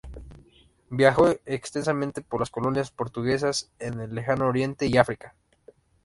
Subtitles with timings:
[0.89, 5.35] Viajó extensamente por las colonias portuguesas en el Lejano Oriente y África.